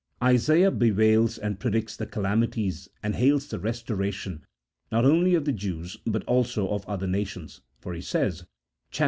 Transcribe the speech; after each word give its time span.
Isaiah 0.23 0.71
bewails 0.71 1.37
and 1.37 1.59
predicts 1.59 1.95
the 1.95 2.07
calamities, 2.07 2.89
and 3.03 3.13
hails 3.13 3.45
the 3.45 3.59
restora 3.59 4.11
tion 4.11 4.43
not 4.91 5.05
only 5.05 5.35
of 5.35 5.45
the 5.45 5.51
Jews 5.53 5.97
but 6.07 6.23
also 6.23 6.67
of 6.69 6.83
other 6.87 7.05
nations, 7.05 7.61
for 7.77 7.93
he 7.93 8.01
says 8.01 8.43
(chap. 8.89 8.99